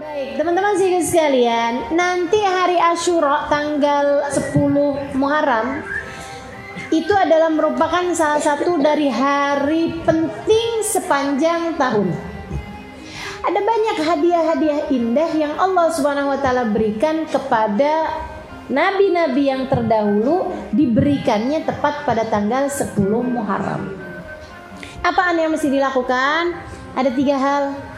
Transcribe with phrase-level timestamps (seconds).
[0.00, 5.84] Baik, teman-teman sih sekalian, nanti hari Asyura tanggal 10 Muharram
[6.88, 12.16] itu adalah merupakan salah satu dari hari penting sepanjang tahun.
[13.44, 18.24] Ada banyak hadiah-hadiah indah yang Allah Subhanahu wa taala berikan kepada
[18.72, 24.00] nabi-nabi yang terdahulu diberikannya tepat pada tanggal 10 Muharram.
[25.04, 26.56] Apaan yang mesti dilakukan?
[26.96, 27.90] Ada tiga hal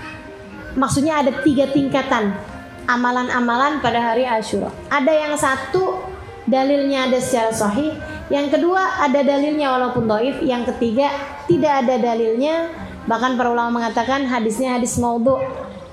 [0.74, 2.34] maksudnya ada tiga tingkatan.
[2.82, 4.74] Amalan-amalan pada hari Ashura.
[4.90, 6.02] Ada yang satu
[6.50, 7.94] dalilnya ada secara sahih,
[8.26, 11.14] yang kedua ada dalilnya walaupun doif, yang ketiga
[11.46, 12.74] tidak ada dalilnya,
[13.06, 15.38] bahkan para ulama mengatakan hadisnya hadis maudhu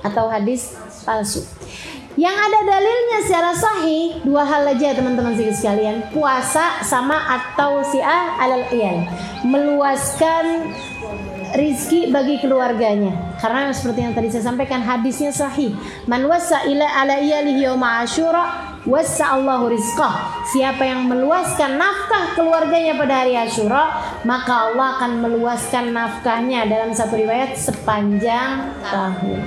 [0.01, 0.73] atau hadis
[1.05, 1.45] palsu.
[2.19, 6.03] Yang ada dalilnya secara sahih dua hal aja teman-teman sekalian.
[6.11, 9.07] Puasa sama atau si'ah alal iyal.
[9.47, 10.75] Meluaskan
[11.55, 13.37] rizki bagi keluarganya.
[13.39, 15.73] Karena seperti yang tadi saya sampaikan hadisnya sahih.
[16.05, 20.45] Man wasa ila ala iyalihi yawma asyura wasa Allahu rizqah.
[20.49, 23.93] Siapa yang meluaskan nafkah keluarganya pada hari asyura
[24.27, 29.39] maka Allah akan meluaskan nafkahnya dalam satu riwayat sepanjang tahun.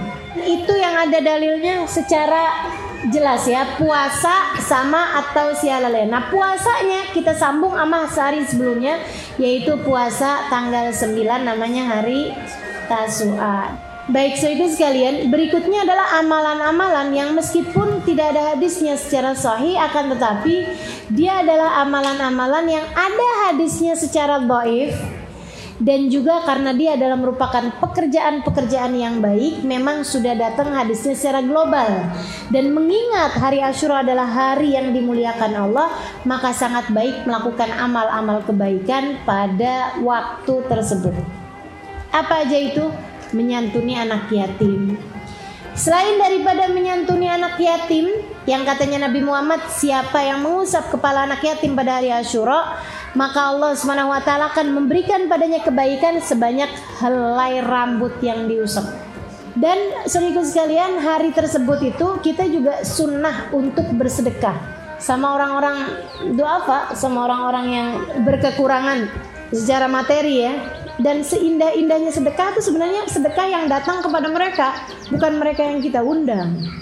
[0.43, 2.73] Itu yang ada dalilnya secara
[3.11, 6.07] jelas ya puasa sama atau sialale.
[6.07, 9.03] Nah puasanya kita sambung sama sehari sebelumnya
[9.41, 12.31] yaitu puasa tanggal 9 namanya hari
[12.87, 13.91] Tasu'a.
[14.11, 20.19] Baik so itu sekalian berikutnya adalah amalan-amalan yang meskipun tidak ada hadisnya secara sahih akan
[20.19, 20.67] tetapi
[21.15, 25.22] dia adalah amalan-amalan yang ada hadisnya secara dhaif
[25.83, 32.07] dan juga karena dia adalah merupakan pekerjaan-pekerjaan yang baik memang sudah datang hadisnya secara global.
[32.55, 35.91] Dan mengingat hari Asyura adalah hari yang dimuliakan Allah
[36.23, 41.19] maka sangat baik melakukan amal-amal kebaikan pada waktu tersebut.
[42.15, 42.87] Apa aja itu?
[43.35, 44.95] Menyantuni anak yatim.
[45.75, 48.07] Selain daripada menyantuni anak yatim
[48.43, 52.83] yang katanya Nabi Muhammad siapa yang mengusap kepala anak yatim pada hari Asyura
[53.13, 53.77] maka Allah
[54.25, 56.69] taala akan memberikan padanya kebaikan sebanyak
[57.01, 58.89] helai rambut yang diusap.
[59.53, 64.57] Dan saudaraku sekalian, hari tersebut itu kita juga sunnah untuk bersedekah
[64.97, 65.77] sama orang-orang
[66.33, 66.79] doa apa?
[66.97, 67.89] Sama orang-orang yang
[68.25, 69.13] berkekurangan
[69.53, 70.55] secara materi ya.
[70.97, 74.69] Dan seindah-indahnya sedekah itu sebenarnya sedekah yang datang kepada mereka,
[75.13, 76.82] bukan mereka yang kita undang.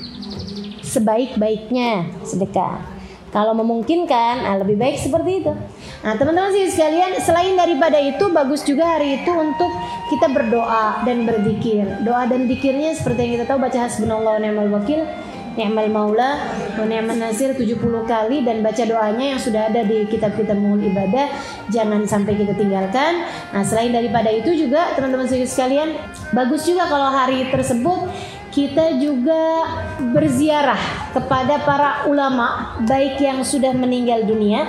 [0.91, 2.83] Sebaik-baiknya sedekah.
[3.31, 5.55] Kalau memungkinkan, nah lebih baik seperti itu.
[6.03, 9.71] Nah, teman-teman sih sekalian, selain daripada itu bagus juga hari itu untuk
[10.11, 11.87] kita berdoa dan berzikir.
[12.03, 15.07] Doa dan zikirnya seperti yang kita tahu baca hasbunallahu wa ni'mal wakil,
[15.55, 16.43] ni'mal maula
[16.75, 21.31] wa ni'man nasir 70 kali dan baca doanya yang sudah ada di kitab-kitab muhul ibadah.
[21.71, 23.31] Jangan sampai kita tinggalkan.
[23.55, 25.95] Nah, selain daripada itu juga teman-teman sih sekalian,
[26.35, 28.11] bagus juga kalau hari tersebut
[28.51, 29.67] kita juga
[30.11, 34.67] berziarah kepada para ulama baik yang sudah meninggal dunia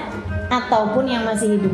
[0.53, 1.73] ataupun yang masih hidup.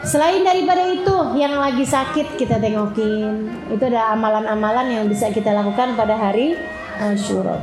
[0.00, 3.52] Selain daripada itu, yang lagi sakit kita tengokin.
[3.68, 6.56] Itu ada amalan-amalan yang bisa kita lakukan pada hari
[6.96, 7.60] Ashura.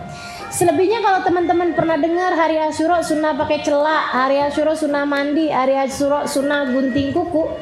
[0.54, 5.82] Selebihnya kalau teman-teman pernah dengar hari Ashura sunnah pakai celak, hari Ashura sunnah mandi, hari
[5.82, 7.58] Ashura sunnah gunting kuku.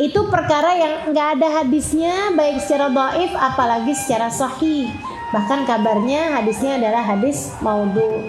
[0.00, 4.88] Itu perkara yang nggak ada hadisnya baik secara dhaif apalagi secara sahih.
[5.32, 8.28] Bahkan kabarnya hadisnya adalah hadis maudhu.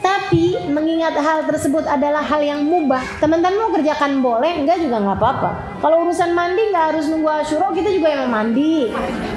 [0.00, 5.18] Tapi mengingat hal tersebut adalah hal yang mubah, teman-teman mau kerjakan boleh, enggak juga nggak
[5.20, 5.50] apa-apa.
[5.84, 8.88] Kalau urusan mandi nggak harus nunggu asyuro, kita juga yang mandi,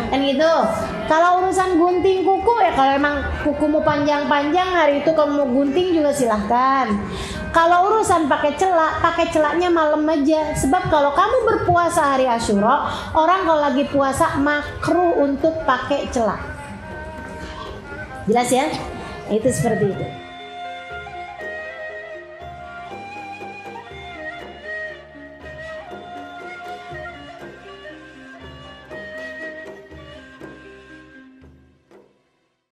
[0.08, 0.54] kan gitu.
[1.04, 6.88] Kalau urusan gunting kuku ya kalau emang kukumu panjang-panjang hari itu kamu gunting juga silahkan.
[7.54, 10.58] Kalau urusan pakai celak, pakai celaknya malam aja.
[10.58, 16.42] Sebab kalau kamu berpuasa hari Asyura, orang kalau lagi puasa makruh untuk pakai celak.
[18.26, 18.66] Jelas ya?
[19.30, 20.23] Itu seperti itu.